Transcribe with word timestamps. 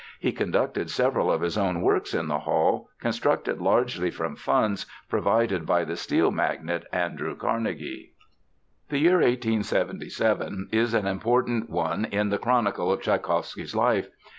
He 0.19 0.31
conducted 0.31 0.89
several 0.89 1.31
of 1.31 1.41
his 1.41 1.59
own 1.59 1.79
works 1.83 2.15
in 2.15 2.27
the 2.27 2.39
hall 2.39 2.89
constructed 2.99 3.61
largely 3.61 4.09
from 4.09 4.35
funds 4.35 4.87
provided 5.09 5.63
by 5.67 5.83
the 5.85 5.95
steel 5.95 6.31
magnate, 6.31 6.85
Andrew 6.91 7.35
Carnegie. 7.35 8.13
The 8.89 8.97
year 8.97 9.17
1877 9.19 10.69
is 10.71 10.95
an 10.95 11.05
important 11.05 11.69
one 11.69 12.05
in 12.05 12.29
the 12.29 12.39
chronicle 12.39 12.91
of 12.91 13.01
Tschaikowsky's 13.03 13.75
life. 13.75 14.09